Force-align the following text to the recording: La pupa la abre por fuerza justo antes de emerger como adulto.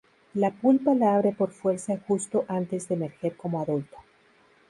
La 0.43 0.49
pupa 0.61 0.95
la 0.95 1.13
abre 1.17 1.31
por 1.31 1.51
fuerza 1.51 1.95
justo 2.07 2.43
antes 2.47 2.87
de 2.87 2.95
emerger 2.95 3.37
como 3.37 3.61
adulto. 3.61 3.97